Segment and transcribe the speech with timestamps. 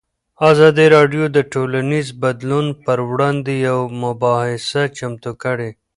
[0.49, 5.69] ازادي راډیو د ټولنیز بدلون پر وړاندې یوه مباحثه چمتو کړې.